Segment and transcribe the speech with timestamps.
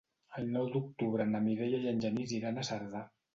[0.39, 3.05] El nou d'octubre na Mireia i en Genís iran a Cerdà.